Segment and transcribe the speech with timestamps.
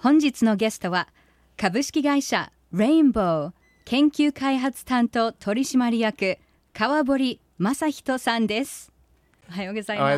[0.00, 1.08] 本日のゲストは
[1.56, 3.52] 株式会社レインボー
[3.84, 6.38] 研究開発担当取締役
[6.72, 8.92] 川堀正人さんです。
[9.48, 10.04] おはようございます。
[10.04, 10.16] おはよ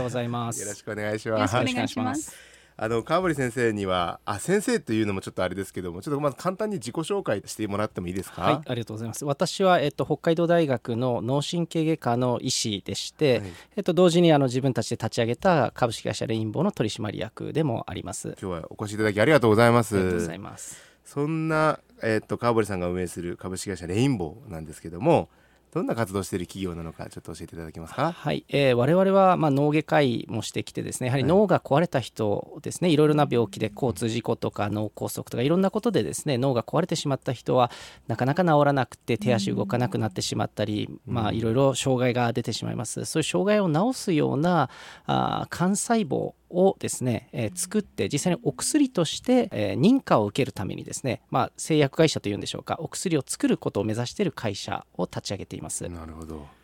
[0.00, 0.60] うございます。
[0.60, 1.50] よろしくお願いしよろます。
[1.50, 2.47] しくお願いします
[2.80, 8.42] あの川堀先生にはあ先生というのもちょっとあれですけどもちょっとまず簡単に自己紹介してもらってもいいですか？
[8.42, 9.24] はい、ありがとうございます。
[9.24, 18.36] 私は、えっと、北海道大学の脳神経外科の医師でして、はいえっと、同時にあの自分たちで立ち上げた株式会社レインボーの取締役でもあります。
[18.40, 20.38] 今日はお越しいただきありがとうございまありがとうごすざい。
[20.38, 20.80] ます。
[21.04, 25.28] そんなえっと川堀さんが運営する株式会社レインボーなんですけども
[25.72, 28.12] どんな活動をしている企業なのかちょっと教えていただけますか？
[28.12, 37.70] はい、えー我々は、まあ、脳外科医もしてきてですねやはり脳が壊れた人ですねいろいろな病気で交通事故とか脳梗塞とかいろんなことでですね脳が壊れてしまった人は
[38.06, 43.04] なかなか治らなくて手足動かなくなってしまったり、まあ、いろいろ障害が出てしまいます。
[43.04, 44.70] そういう障害を治すような
[45.06, 55.88] あー幹細胞をですね、えー作って実際にお薬として、えー認可を受けるためにですね、まあ、製薬会社というんでしょうかお薬を作ることを目指している会社を立ち上げています。
[55.88, 56.57] なるほど。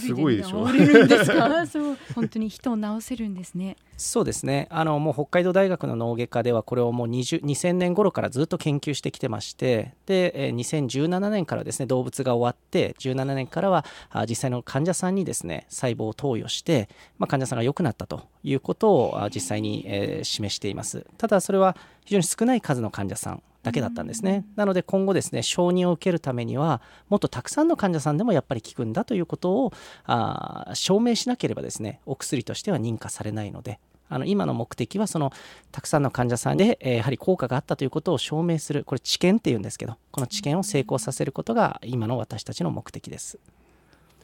[0.00, 0.66] 薬すごいでしょ。
[0.66, 1.66] 治れるんですか？
[1.68, 3.76] そう本当に人を治せるんですね。
[3.96, 4.68] そうですね。
[4.70, 21.04] あのもう北海道大学の脳外科ではこれをもう20 2000年頃からずっと研究してきてましてで、えー2017年からですね動物が終わって17年からはあ実際の患者さんにですね細胞を投与して、まあ、患者さんが良くなったということをあ実際に、えー示しています。
[21.16, 29.72] ただそれは非常に少ない数の患者さんだけだったんですね、なので今後ですね承認を受けるためにはもっとたくさんの患者さんでもやっぱり効くんだということを
[30.04, 35.32] あー証明しなければですねお薬としては認可されないのであの今の目的はその
[35.72, 43.38] たくさんの患者さんで、えーやはり効果があったということを証明するこれ治験っていうんですけどこの治験を成功させることが今の私たちの目的です。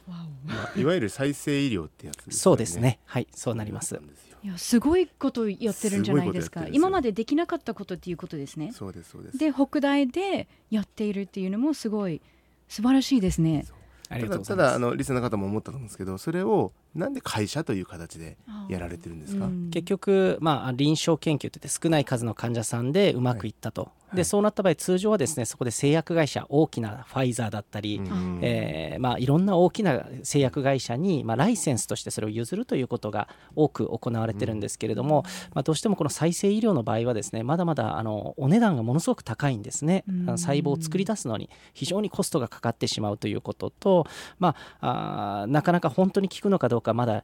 [0.07, 0.27] ま
[0.75, 2.37] あいわゆる再生医療ってやつですよね。
[2.37, 2.99] そうですね。
[3.05, 3.89] はいそうなります。
[3.89, 6.67] そうなんですよいやすごいことやってるんじゃないですか。
[6.71, 8.71] 今までできなかったことっていうことですね。
[8.73, 9.39] そうですそうです。
[9.39, 12.21] で北大でやっているっていうのもすごい
[12.67, 13.65] 素晴らしいですね。
[14.07, 14.71] ありがただたとうございます。
[14.71, 18.37] だあのリスナーの方も思ったと思うんですけどそれをなんで会社という形で
[18.69, 19.69] やられてるんですか、うん。
[19.69, 24.15] 結局、まあ、臨床研究といって少ない数の患者さんでうまくいったと、はい。
[24.15, 28.39] でそうなった場合通常はですねそこで製薬会社大きなファイザーだったり、うん。
[28.41, 35.23] えーまあ、いろんな大きな製薬会社に、まあ、ライセンスとしてそれを譲るということが多く行われてるんですけれども、
[35.53, 40.21] まあ、どうしてもこの再生医療の場合はですねまだまだあのお値段がものすごく高いんですね、うん。
[40.29, 44.07] あの細胞を作り出すのに非常にコストがかかってしまうということと、
[44.39, 47.23] まあ、あーなかなか本当に効くのかどうかまだ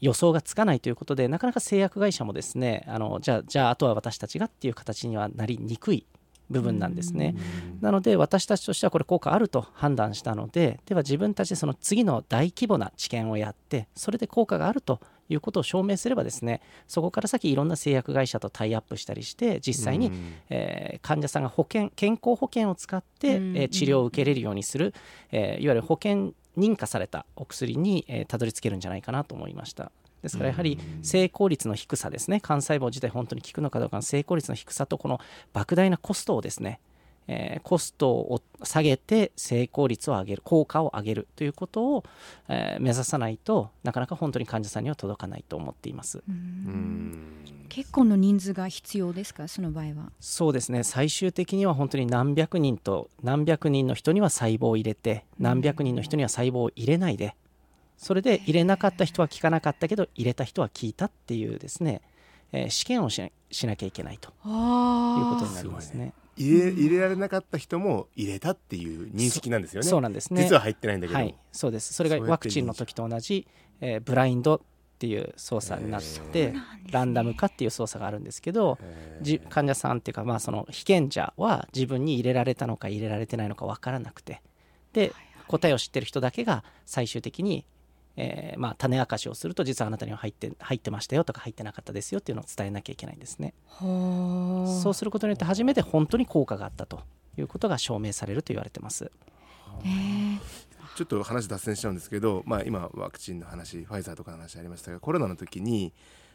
[0.00, 6.06] 予想がつかないということでなかなか製薬会社もですねあのじゃあじゃああとは私たちがっていう形にはなりにくい
[6.50, 7.34] 部分なんですね。
[7.80, 15.00] なので私たちとしてはこれ効果あると判断したのででは自分たちでその次の大規模な治験をやってそれで効果があると
[15.30, 20.34] いうことを証明すればですねそこから先いろんな製薬会社とタイアップしたりして実際に、うん。
[20.50, 23.56] えー患者さんが保険健康保険を使って、うん。
[23.56, 24.94] えー治療を受けれるようにする、
[25.32, 29.90] えーいわゆる保険認可されたお薬に、えーたどり着けるんじゃないかなと思いました。
[30.22, 35.20] ですからやはり成功率の低さですね幹細胞自体本当に効くのかどうかの成功率の低さとこの
[35.52, 36.80] 莫大なコストをですね、
[37.26, 42.04] えーコストを下げて成功率を上げる効果を上げるということを、
[42.48, 46.22] えー目指さないとなかなか本当に患者さんには届かないと思っています。
[46.28, 47.44] うん。
[47.68, 50.12] 結構の人数が必要ですかその場合は？
[50.20, 50.84] そうですね。
[50.84, 57.34] 最終的には本当に何百人と何百人の人には細胞を入れて何百人の人には細胞を入れないで
[57.96, 62.02] それで入れなかった人は効かなかったけど入れた人は効いたっていうですね、
[62.52, 66.12] えー試験をしなしなきゃいけないというあことになりますね。
[66.36, 69.88] 入れ入れられなかった人も入れたっていう認識なんですよね。
[69.88, 70.42] そうなんですね。
[70.42, 71.92] 実は入ってないんだけど、はい、そうです。
[71.92, 73.46] それがワクチンの時と同じ、
[73.80, 74.60] えーブラインドっ
[74.98, 76.02] ていう操作になっ
[76.32, 76.54] て、
[76.90, 78.78] ランダム化っていう操作があるんですけど、
[79.20, 84.40] じ患者さんっていうか、まあ、その被験者は自分に入れられたのか入れられてないのか分からなくて。
[84.92, 85.12] で
[85.46, 87.64] 答えを知ってる人だけが最終的に、
[88.16, 93.54] えーまあ、種明かしをすると実はあなたには入って入ってましたよとか入ってなかったですよっていうのを伝えなきゃいけないんですね。
[93.66, 97.00] はそうすることによって初めて本当に効果があったと
[97.36, 99.10] いうことが証明されると言われてます。
[99.84, 100.64] えー
[100.94, 105.92] ちょっと話脱線しちゃうんですけど、まあ、今ワクチンの話ファイザーとかの話ありましたがコロナの時に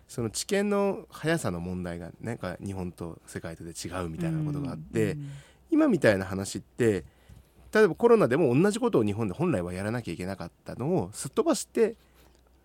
[0.09, 5.17] その治験の速さの問題がなんか日本と世界とで違うみたいなことがあって、
[5.69, 7.05] 今みたいな話って
[7.73, 11.95] 例えばコロナでも同じことを日本で本来はやらなきゃいけなかったのをすっ飛ばして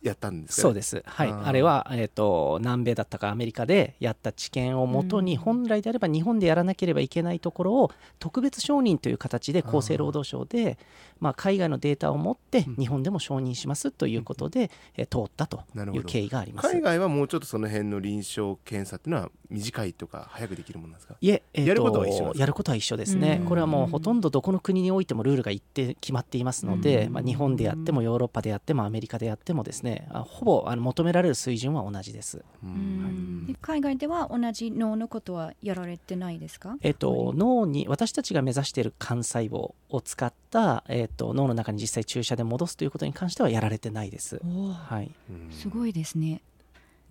[0.04, 5.38] やったんですそうです、はい、あれは、えー、と南米だったかアメリカでやった知見をもとに、うん。
[5.40, 10.78] 本来であれば日本でやらなければいけないところを特別承認という形で厚生労働省で、
[11.20, 12.76] まあ、海外のデータを持ってうん。
[12.76, 16.68] 日本でも承認しますということで、えー通ったという経緯があります。
[16.68, 21.14] 海外はもうちょっとその辺の臨床検査っていうのは短いとか早くできるものなんですか？
[21.20, 23.48] いえ、えーやることは一緒やることは一緒ですね、うん。
[23.48, 27.12] これはもうほとんどどこの国においてもルールが一定決まっていますので、うん。
[27.12, 32.38] まあ、日本でやってもヨーロッパでやってもアメリカでやってもですねあほぼあの求められる水準は同じです。
[32.38, 33.42] ううん。
[33.42, 36.76] んで海外では同じ脳のことはやられてないですか？
[36.82, 44.40] えっと、脳に私たちが目指している幹細胞を使った、えっと、脳の中に実際注射で戻すということに関してはやられてないです。
[44.88, 45.50] はい、うん。
[45.50, 46.40] すごいですね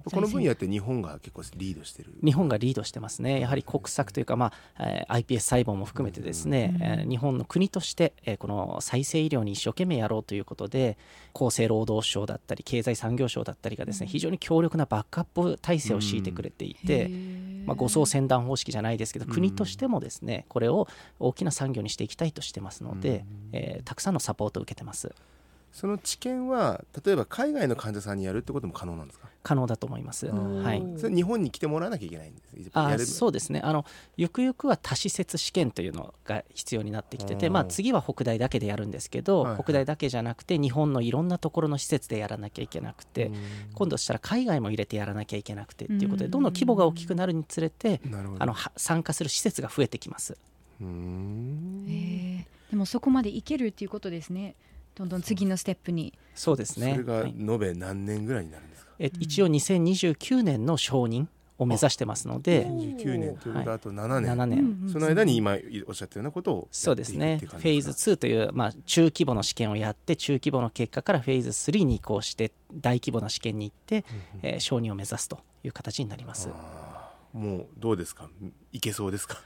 [0.05, 2.13] この分野って日本が結構リードしてる？
[2.23, 6.83] 日本がリードしてますね、やはり国策というか、まあえー iPS 細胞も含めてですね、うん。
[6.83, 10.97] えー日本の国として、えーこの再生医療に一生懸命やろうということで、
[11.33, 14.11] 厚生労働省だったり、経済産業省だったりがですね、うん。
[14.11, 17.09] 非常に強力なバックアップ体制を敷いてくれていて、
[17.65, 19.31] まあ、護送船団方式じゃないですけど、うん。
[19.31, 20.88] 国としてもですねこれを
[21.19, 23.59] 大きな産業にしていきたいとしてますので、うん。
[23.59, 25.13] えーたくさんのサポートを受けてます。
[25.73, 29.27] その知見は例えば海外の患者さんにやるってことも可能なんですか？
[29.41, 30.27] 可能だと思います。
[30.27, 30.63] うん。
[30.63, 30.83] はい。
[30.97, 32.69] それ日本に来てもらわなきゃいけないんです？
[32.73, 33.59] あそうですね。
[33.63, 33.83] あの
[34.15, 37.53] ゆくゆくは多施設試験というのが必要になってきてて、うん。
[37.53, 39.63] まあ、次は北大だけでやるんですけど、はいはい。
[39.63, 43.31] 北大だけじゃなくて日本のいろんなところの施設でやらなきゃいけなくて、
[43.73, 46.31] 今度したら海外も入れてやらなきゃいけなくてっていうことで、うん。
[46.31, 48.43] どんどん規模が大きくなるにつれて、なるほど。
[48.43, 50.37] あのは参加する施設が増えてきます。
[50.79, 51.85] うーん。
[51.89, 52.71] へー。
[52.71, 54.55] でもそこまでいけるっていうことですね
[54.95, 56.13] どんどん次のステップに。
[56.35, 56.91] そうですね。
[56.91, 57.35] それがはい。
[57.37, 64.89] 延べ何年ぐらいになるんですか、え一応2029年の承認を目指してますので、29年ということはあと7年、7年、うんうん。
[64.89, 65.57] その間に今
[65.87, 74.05] おっしゃったようなことをそうですね、フェーズっていう感じですか？2という、まあ、中規模の試験をやって、中規模の結果からフェーズ3に移行して、大規模な試験に行って、
[74.41, 76.49] えー承認を目指すという形になります。
[77.33, 78.30] もうどうですか？
[78.71, 79.39] いけそうですか？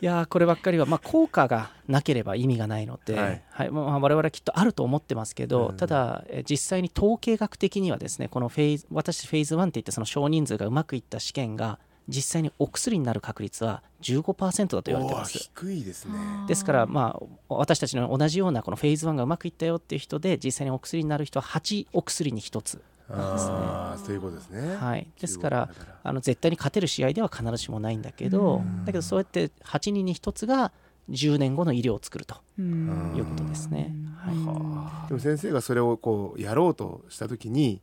[0.00, 3.68] いやーこればっかりは、まあ、効果がなければ意味がないので、ははい。
[3.68, 5.76] いまあ、我々はきっとあると思ってますけど、うん。
[5.76, 11.78] ただ、えー実際に統計学的にはですねこのフェーズ私、フェーズ1っていってその少人数がうまくいった試験が
[12.08, 15.38] 実際にお薬になる確率は15%だと言われてます。
[15.38, 16.14] 低いですね。
[16.48, 17.16] ですから、ま
[17.48, 22.82] あ、私たちの同じようなこのフェーズ1がうまくいったよっていう人で実際にお薬になる人は8お薬に1つ、
[23.14, 24.76] ああそういうことですね。
[24.76, 28.84] はい、ですから15だあの絶対に勝てる試合では必ずしもないんだけどうん。
[28.84, 30.72] だけどそうやって8人に1つが
[31.10, 33.14] 10年後の医療を作るとうん。
[33.16, 33.94] いうことですね。
[34.16, 34.36] はい。
[34.36, 35.08] はあ。
[35.08, 37.80] でも先生がそれをこうやろうとした時に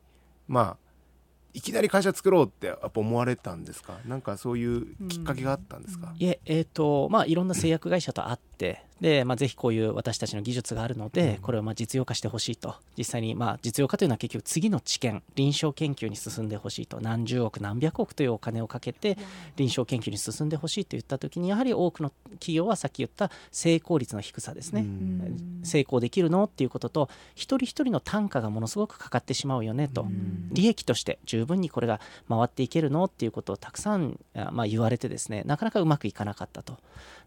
[0.48, 0.76] まあ
[1.52, 3.94] いきなり会社作ろうってやっぱ思われたんですか？
[4.06, 19.16] なんかそういうきっかけがあったんですか、いえ、えーとまあ、いろんな製薬会社と会って、でまあ、ぜひこういう私たちの技術があるので、これをまあ実用化してほしいと、実際にまあ実用化というのは結局、次の知見、臨床研究に進んでほしいと、何十億、何百億というお金をかけて、
[19.56, 24.82] 臨床研究に進んでほしいといったときに、やはり多くの企業はさっき言った成功率の低さですね。
[24.82, 25.60] うん。
[25.62, 30.48] 成功できるのっていうことと一人一人の単価がものすごくかかってしまうよねと、ん。
[30.52, 36.76] 利益として十分にこれが回っていけるのっていうことをたくさん、あまあ、言われてですねなかなかうまくいかなかったと。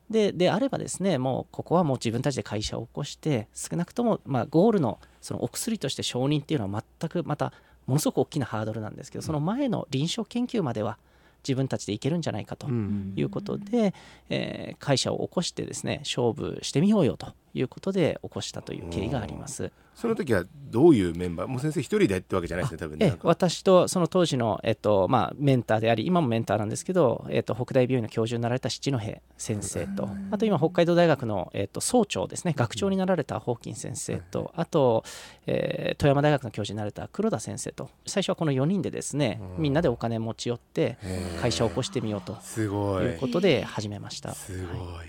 [0.09, 7.53] でであればですねもうここはもう自分たちで会社を起こして少なくともまあゴールのそのお薬として承認っていうのは全くまた
[7.87, 10.97] ものすごく大きなハードルなんですけどその前の臨床研究までは
[11.45, 13.13] 自分たちでいけるんじゃないかとうん。
[13.17, 13.93] いうことで、
[14.29, 19.71] えー会社を起こしてですね勝負してみようよということで起こしたという経緯があります。
[19.95, 23.15] その時はどういうメンバーもう先生一人でやってわけじゃないですね多分ね。
[23.21, 28.99] 私とその当時の、えっとまあ、メンターであり今もメンターなんですけど、えっと、北大病院の教授になられた七戸
[29.37, 35.03] 先生とあと今北海道大学の、えっと、総長ですね学長になられたホーキン先生とあと、
[35.45, 40.97] えー富山大学の教授になられた黒田先生と最初はこの4人でですねみんなでお金持ち寄って
[41.39, 43.05] 会社を起こしてみようとすごい。
[43.05, 44.33] いうことで始めました。
[44.33, 45.07] すごい、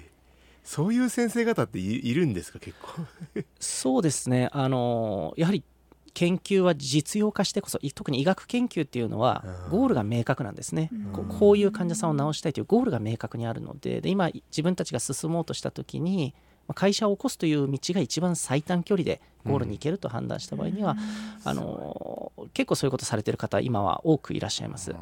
[0.64, 2.58] そういう先生方っていいるんですか？
[2.58, 3.02] 結構。
[3.60, 5.62] そうですね、あのやはり
[6.14, 16.34] 研究は実用化してこそ、い特に医学研究っていうのはうん、ゴールが明確なんですね、こうこういう患者さんを治したいというゴールが明確にあるので、で今、自分たちが進もうとしたときに、
[16.66, 20.96] まあ会社を起こすという道が一番最短距離でゴールに行けると判断した場合には、
[21.44, 24.94] あの結構そういうことされてる方、今は多くいらっしゃいます。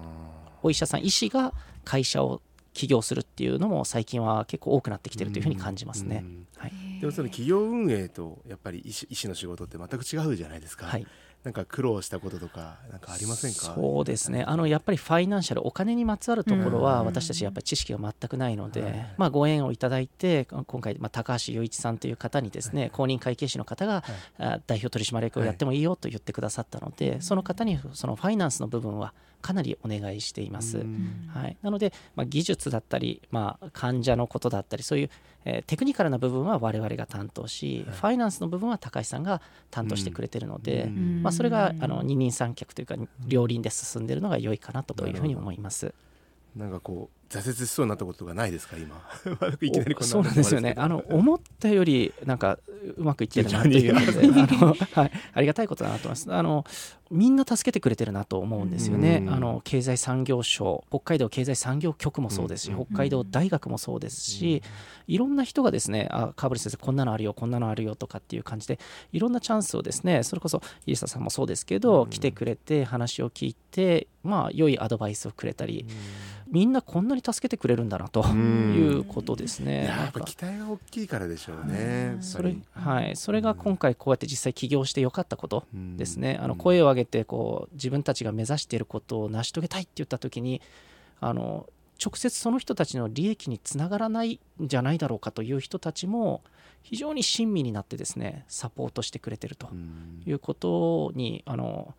[0.62, 1.52] お医者さん、医師が
[1.85, 2.40] 会社を
[2.73, 6.23] 起業するっていうのも最近は結構多くなってきてるというふうに感じますね。
[6.25, 6.73] うんはい。
[7.00, 11.07] でもその企業運営とやっぱり医師医師の仕事って全く違うじゃないですか、はい。
[11.43, 13.75] なんか苦労したこととかなんかありませんか？
[13.75, 14.45] そうですね。
[14.47, 17.07] あのやっぱりファイナンシャルお金にまつわるところはうん。
[17.07, 19.14] 私たちやっぱり知識が全くないので、はい。
[19.19, 24.05] まあ、ご縁をいただいて今回、まあ、高橋雄一さんという方にですね、公認会計士の方が、
[24.38, 29.12] あ代表取締役をやってもいいよと言ってくださったので、その方にそのファイナンスの部分は
[29.43, 30.79] かなりお願いしています。
[30.79, 31.29] うん。
[31.29, 35.11] はい、なので、まあ、技術だったり、まあ、患者のことだったりそういう、
[35.45, 41.23] えーテクニカルな部分は我々が担当し、ファイナンスの部分は高橋さんが担当してくれてるので、うん。
[41.23, 42.97] まあ、それがあの二人三脚というか
[43.27, 45.93] 両輪で進んでいるのが良いかなというふうに思います。
[46.57, 49.01] なんかこう挫折しそうになったことがないですか今？
[49.61, 50.75] いきなりこんなそうなんですよね。
[50.77, 52.59] あの思ったよりなんか
[52.97, 55.12] うまくいってるなと順いうことで、 あのはい。
[55.35, 56.33] ありがたいことだなと思います。
[56.33, 56.65] あの
[57.12, 59.19] みんな助けてくれてるなと思うんですよね。
[59.23, 59.25] う。
[59.25, 59.35] ん。
[59.35, 62.87] あの経済産業省、北海道経済産業局もそうですし、うん。
[62.87, 64.62] 北海道大学もそうですし、
[65.07, 68.79] いろんな人がですね、あ川堀先生こんなのあるよ、こんなのあるよとかっていう感じで、
[69.12, 72.11] いろんなチャンスをですね、それこそイエサさんもそうですけど、うん。
[72.11, 75.85] 来てくれて話を聞いて、まあ良いアドバイスをくれたり、
[76.52, 78.75] みんなこんなに助けてくれるんだなとん。
[78.76, 79.85] いうことですね。
[79.85, 82.18] いやっぱ期待が大きいからでしょうね。
[82.21, 90.61] それはい、それが今回こうやって実際起業してよかったことうんですね、あのうん声を上げてこう自分たちが目指していることを成し遂げたいって言った時に
[91.21, 91.66] あの
[92.04, 96.42] 直接その人たちの利益につながらないんじゃないだろうかという人たちも
[96.82, 100.23] 非常に親身になってですねサポートしてくれてるとうん。
[100.26, 101.94] いうことにあの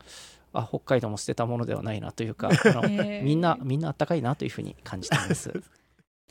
[0.53, 3.24] あ北海道も捨てたものではないなというか あのへー。
[3.24, 5.51] みんなみんなあったかいなというふうに感じています。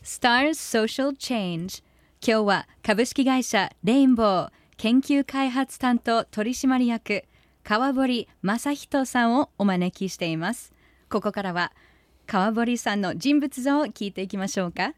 [0.02, 1.82] Stars Social Change
[2.26, 7.24] 今日は株式会社レインボー研究開発担当取締役
[7.64, 10.72] 川堀正人さんをお招きしています。
[11.08, 11.72] ここからは
[12.26, 14.94] 川堀さんの人物像を聞いていきましょうか。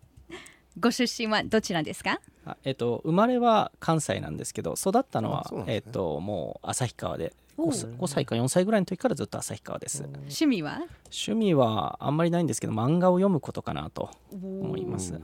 [0.81, 2.21] ご出身はどちらですか？
[2.47, 5.65] あえっと、生まれは関西なんですけど育ったのはね。
[5.69, 10.03] えっと、もう旭川で 5, 5歳か4歳ぐらいの時からずっと旭川です。
[10.05, 10.81] 趣味は？
[11.05, 15.23] 趣味はあんまりないんですけど漫画を読むことかなと思います、はい、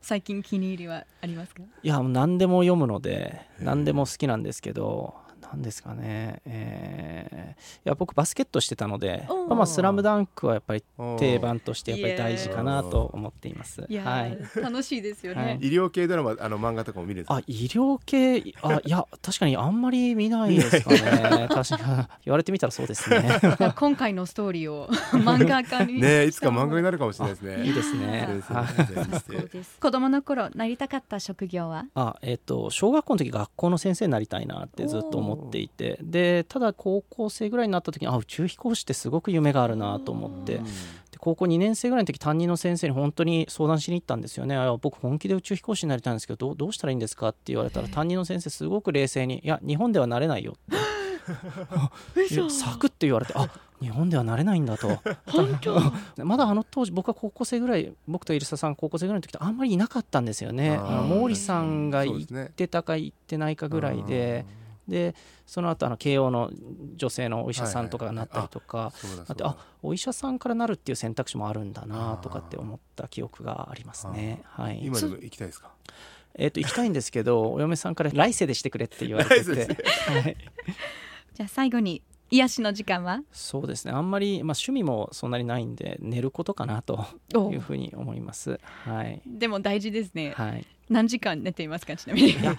[0.00, 1.62] 最近気に入りはありますか？
[1.82, 5.14] いやもう何でも読むので何でも好きなんですけど
[5.56, 10.82] 何ですかね、えーいや僕バスケットしてたのでまあまあスラムダンクはやっぱり
[11.18, 13.84] 定番としてやっぱり大事かなと思っています。
[13.88, 14.38] いやー、はい。
[14.62, 15.58] 楽しいですよね、はい。
[15.62, 17.36] 医療系ドラマあの漫画とかも見るんですか？
[17.36, 21.48] あ医療系あいや確かにあんまり見ないですかね。
[21.48, 23.40] 確かに言われてみたらそうですね。
[23.76, 27.64] 今回のストーリーを 漫画家にねいつか漫画になるかもしれないですね。
[27.64, 28.28] いいですね。
[29.80, 31.86] 子供の頃なりたかった職業は？
[31.94, 35.98] あえっと小学校の時学校の先生になりたいなってずっと思っていて。
[36.02, 40.60] でただ高校生ぐらいになった時にあ宇宙飛行士ってすごく夢があるなと思って。
[41.10, 44.56] で高校2年生ぐらいの時担任の先生に本当に相談しに行ったんですよね。
[44.56, 50.96] あ僕本気で宇宙飛行士になりたいんですけどどうどうしたらいいんですかって言われたら担任の先生すごく冷静に「いや日本ではなれないよ」って。
[52.50, 53.50] サクッて言われてあ
[53.80, 54.88] 日本ではなれないんだと。
[56.24, 60.78] まだあの当時僕は高校生ぐらい僕とイルサさん高校生ぐらいの時ってあんまりいなかったんですよね。
[61.08, 64.46] 毛利さんが行ってたか行ってないかぐらいで
[64.88, 65.14] で
[65.46, 66.50] その後あの慶応の
[66.94, 68.92] 女性のお医者さんとかがなったりとか
[69.26, 74.42] あってあお医者さんからなるっていう選択肢もあるんだなとかって思った記憶がありますね。
[74.44, 75.72] はい、今でも行きたいですか？
[76.34, 80.36] えっ、と行きたいんですけどお嫁さんから来世でしてくれって言われてて、はい、
[81.34, 83.22] じゃあ最後に癒しの時間は？
[83.32, 83.92] そうですね。
[83.92, 87.04] あんまり、まあ、趣味もそんなにないんで寝ることかなと
[87.34, 87.52] お。
[87.52, 88.58] いうふうに思います。
[88.84, 89.22] はい。
[89.26, 90.66] でも大事ですね、はい。
[90.88, 91.96] 何時間寝ていますか？
[91.96, 92.30] ちなみに。
[92.30, 92.56] いや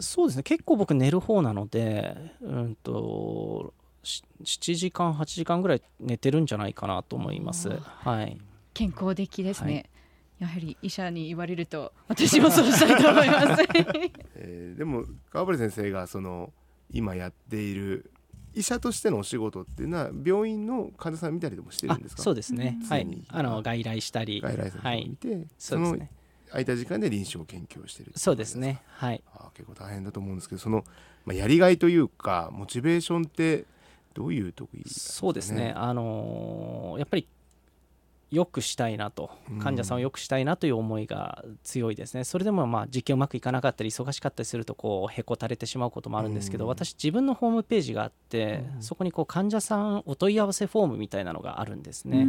[0.00, 0.42] そうですね。
[0.42, 7.70] 結構僕寝る方なのでうんとし7時間8時間ぐらい寝てるんじゃないかなと思います。
[7.70, 8.38] はい。
[8.74, 9.86] 健康的ですね、はい。
[10.40, 13.62] やはり医者に言われると私もそうしたいと思います。
[14.36, 16.52] えーでも川堀先生がその
[16.92, 18.10] 今やっている
[18.56, 22.22] 医者としてのお仕事っていうのは病院の患者さん見たりでもしてるあんですか？
[22.22, 22.78] そうですね。
[22.80, 22.88] うん。
[22.88, 23.06] はい。
[23.28, 24.40] あの外来したり。
[24.40, 25.08] 外来先生をはい。
[25.08, 26.10] 見て、そうですね。
[26.48, 28.80] 空いた時間で臨床研究をしてるそうですね。
[28.86, 29.22] はい。
[29.34, 30.84] あー結構大変だと思うんですけどその、
[31.24, 33.64] まあ、やりがいというかモチベーションって
[34.14, 35.72] どういう時なんかそうですね。
[35.76, 37.26] あのーやっぱり
[38.30, 39.58] よくしたいなとうん。
[39.58, 46.68] 患者さんをよくしたいなという思いが強いですね、それでもまあ実験うまくいかなかったり忙しかったりするとこうへこたれてしまうこともあるんですけど、うん。
[46.68, 48.82] 私自分のホームページがあって、うん。
[48.82, 52.26] そこにこう患者さんお問い合わせフォームみたいなのがあるんですね、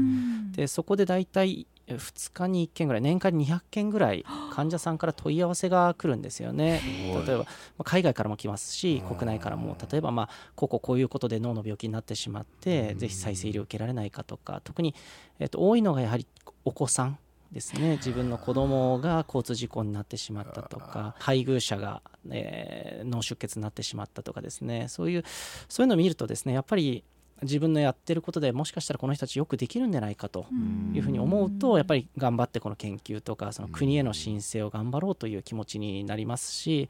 [0.51, 6.81] でそこで大体2日に1件ぐらい年間に200件ぐらい患者さんから問い合わせが来るんですよね。
[7.25, 7.45] 例えばま
[7.79, 9.77] あ海外からも来ますし国内からも。
[9.89, 12.99] 例えばまあこうこうこういうことで脳の病気になってしまってうん。
[12.99, 14.95] ぜひ再生医療を受けられないかとか特に、
[15.39, 16.27] えっと多いのがやはり
[16.65, 17.17] お子さん
[17.51, 17.97] ですね。
[17.97, 24.87] 自分の子供が交通事故になってしまったとか配偶者が、えー、脳出血になってしまったとかですね。
[24.89, 25.23] そういう
[25.69, 27.03] そういうのを見るとですねやっぱり
[27.43, 30.47] 自分のやってることでもしかしたらこの人たちよくできるんじゃないかと
[30.93, 36.89] いうふうに思うとやっぱり頑張ってこの研究とかその国への申請を頑張ろうという気持ちになりますし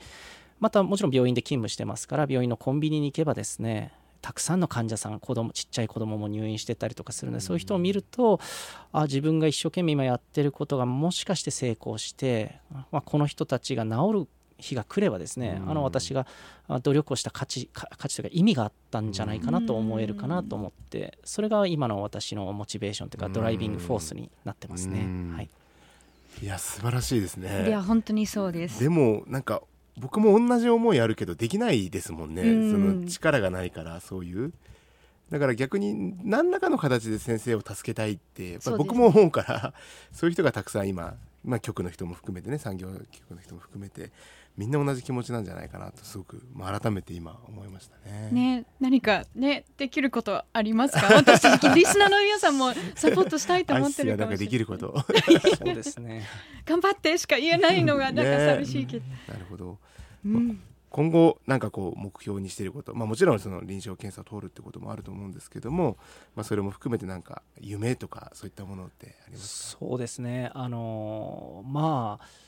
[0.59, 8.39] またもちろん病院で勤務してますから病院のコンビニに行けばですねたくさんの患者さん子供ちっちゃい子供も入院してたりとかするので、そういう人を見ると
[8.91, 12.59] あ自分が一生懸命今やってることがもしかして成功して、
[12.91, 14.27] まあ、この人たちが治る
[14.59, 16.25] 日が来ればですね、あの私が
[16.81, 25.33] 努力をした価値価値というか意味があったんじゃないかなと思えるかなと思ってそれが今の私のモチベーションというかドライビングフォースになってますね。
[25.35, 25.49] はい、
[26.41, 27.67] いや素晴らしいですね。
[27.67, 28.79] いや本当にそうです。
[28.79, 29.61] でもなんか
[29.97, 34.53] 僕も同じ思いあるけどできないですもんね、ん、その力がないからそういう。
[35.29, 39.73] だから逆に何らかの形で先生を助けたいってやっぱ僕も思うから
[40.13, 41.15] そういう人がたくさん今、
[41.47, 44.11] まあ、局の人も含めてね産業局の人も含めて
[44.57, 48.29] みんな同じ気持ちなんじゃないかなとすごく、まあ、改めて今思いましたね。
[48.31, 51.07] ね何かねできることありますか？
[51.15, 54.37] 私リスナーの皆さんもサポートしたいと思ってるかもしれない。
[54.37, 54.93] できること。
[55.57, 56.23] そうですね。
[56.65, 59.05] 頑張ってしか言えないのがなんか寂しいけど。
[59.05, 59.77] ね、なるほど、
[60.25, 65.97] うん、今後なんかこう目標にしていること、まあ、もちろんその臨床検査を通るってこともあると思うんですけども、
[66.35, 69.85] まあ、それも含めてなんか夢とかそういったものってありますか？
[69.85, 70.49] そうですね。
[70.53, 72.47] あのまあ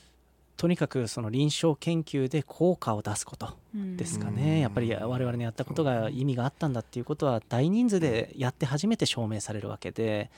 [0.57, 10.29] とにかくその臨床研究で効果を出すことですかね、やっぱり我々のやったことが意味があったんだっていうことは大人数でやって初めて証明されるわけで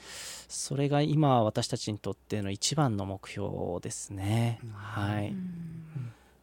[0.46, 4.60] それが今私たちにとっての一番の目標ですね。
[4.72, 5.34] はい、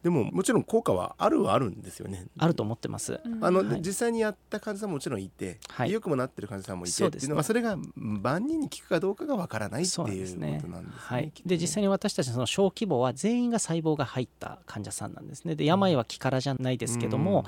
[0.02, 2.26] でももちろん効果はあるはあるんですよね。
[2.38, 3.20] あると思ってます。
[3.42, 10.62] あの、はい、実際にやった患者さんももちろんいて、はい、よくもなってる患者さんもいてっていうのはそれが万人に効くかどうかがわからないっていうことなんですね。
[10.96, 11.32] はい。
[11.44, 15.54] で実際に私たちその小規模は全員が細胞が入った患者さんなんですね。
[15.54, 17.44] で病は気からじゃないですけども、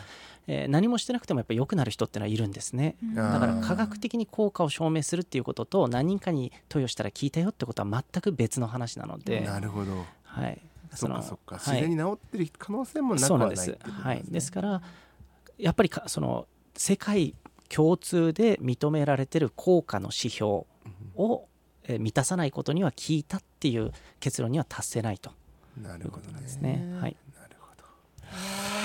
[0.47, 2.97] うん、えー、何もしてなくてもやっぱり良くなる人っていうのはいるんですね。
[3.15, 9.41] だから科学的に効果を証明するっていうことと何人かに投与したら効いたよってことは全く別の話なので。
[9.41, 10.05] なるほど。
[10.25, 10.61] はい。
[10.95, 14.83] そっかそっか、自然に治ってる可能性もなくはないです、ね、はい、ですから
[15.59, 17.35] やっぱりかその世界
[17.69, 20.65] 共通で認められてる効果の指標
[21.17, 21.47] を、
[21.85, 25.31] え満たさないことには効いたっていう結論には達せないと
[25.79, 26.97] いうことなんですね。
[27.01, 27.17] はい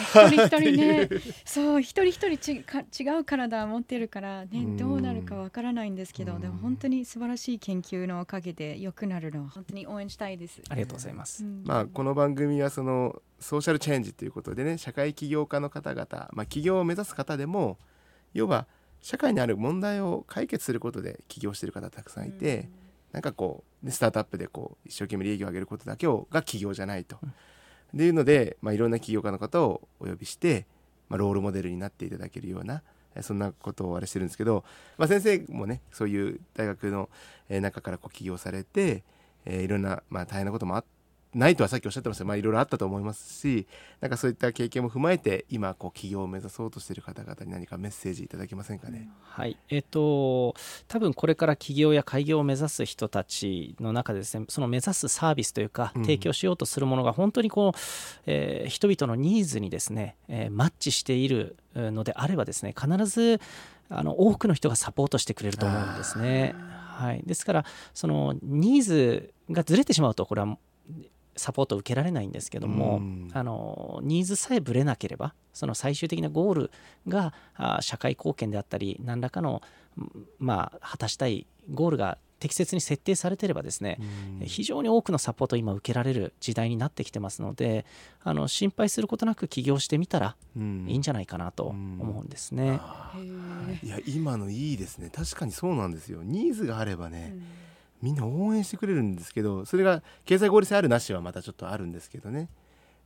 [0.08, 1.10] 一人一人ね
[1.46, 10.62] そう一人一人ちか違う体を持ってるからねどうなるかわからないんですけどでも本当に素晴らしい研究のおかげで良くなるのは本当に応援したいです。
[10.70, 17.78] ありがとうございます、うん、まあこの番組はそのソーシャルチェンジということでね社会起業家の方々まあ起業を目指す方でも
[18.34, 18.68] 要は
[19.02, 22.70] 社会にある問題を解決することで起業している方たくさんいて、うん、
[23.14, 27.18] なんかこうスタートアップでこう一生懸命利益を上げることだけをが起業じゃないと。
[27.22, 27.34] うん
[27.94, 30.66] っていうので、まあ、いろんな起業家の方をお呼びして、
[31.10, 32.84] まあ、ロールモデルになっていただけるような
[33.22, 34.64] そんなことをあれしてるんですけど、
[34.98, 37.10] まあ、先生もねそういう大学の
[37.50, 39.04] 中からこう起業されて、
[39.46, 40.86] えー、いろんな、まあ、大変なこともあっ
[41.36, 42.26] ないとはさっきおっしゃってました。
[42.26, 43.68] まあいろいろあったと思いますし
[44.02, 49.10] なんかそういった経験も踏まえて今こう起業を目指そうとしている方々に何かメッセージいただけませんかね？
[49.22, 49.58] はい。
[49.70, 50.56] えっ、ー、と
[50.88, 57.80] 多分これから起業や開業を目指す人たちの中でですねその目指すサービスというか提供しようとするものが本当にこう、
[58.26, 63.40] えー、人々のニーズにですね、えー、マッチしているのであればですね必ず
[63.90, 66.56] あの多くの人がサポートしてくれると思うんですね。
[66.98, 70.58] はい、ですからそのニーズがずれてしまうとこれは
[71.38, 73.02] サポートを受けられないんですけども、
[73.34, 76.72] あのニーズさえぶれなければその最終的なゴール
[77.08, 79.62] があ社会貢献であったり何らかの、
[80.40, 84.00] まあ、果たしたいゴールが適切に設定されてればですね、
[84.44, 87.86] 非常に多くのサポートを今受けられる時代になってきてますので
[88.24, 92.80] あの心配することなく起業してみたらいいんじゃないかなと思うんですね。
[93.82, 95.10] いや今のいいですね。
[95.10, 96.22] 確かにそうなんですよ。
[96.24, 97.36] ニーズがあればね、
[98.02, 102.50] みんな応援してくれるんですけどそれが経済合理性あるなしはまたちょっとあるんですけどね。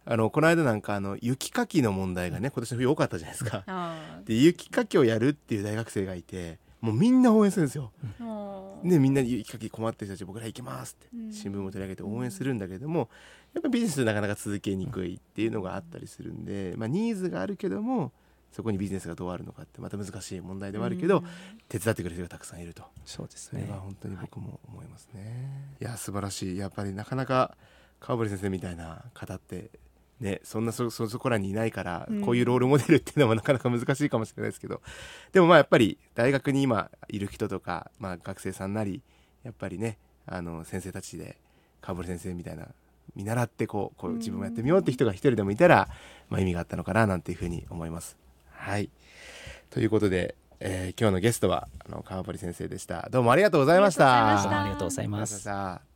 [0.03, 3.63] あのこの間なんかあの雪かきの問題がね今年の冬多かったじゃないですか。
[4.25, 7.91] で雪かきをやるっていう大学生がいてもうみんな応援するんですよ。
[8.83, 13.09] ね、みんな雪かき困ってる人たち僕ら行きますって新聞も取り上げて応援するんだけども
[13.53, 18.11] やっぱビジネスなかなか続けにくいっていうのがあったりするんで、まあ、ニーズがあるけども
[18.51, 21.25] そこにビジネスがどうあるのかってまた難しい問題ではあるけど、うん、
[21.69, 22.83] 手伝ってくれる人がたくさんいると。
[23.05, 23.61] そうですね。
[23.61, 25.21] それは本当に僕も思いますね、
[25.79, 26.57] はい、いや素晴らしい。
[26.57, 27.55] やっぱりなかなか
[27.99, 29.69] 川堀先生みたいな方って
[30.21, 34.81] ね、そんなそそこらにいないから、こういうロールモデルっていうのもなかなか難しいかもしれないですけど。
[35.31, 39.01] でもまあやっぱり大学に今いる人とか、まあ、学生さんなり
[39.43, 41.37] やっぱりねあの先生たちで
[41.81, 42.67] 川堀先生みたいな
[43.15, 45.89] 見習ってこうこう自分もやってみようって人が一人でもいたら、
[46.29, 48.20] まあ、意味があったのかななんていうふうに思います。
[48.61, 48.89] はい
[49.71, 53.09] ということで、えー今日のゲストはあの川堀先生でした。
[53.09, 54.27] どうもありがとうございました。
[54.61, 55.90] ありがとうございましたありがとうございます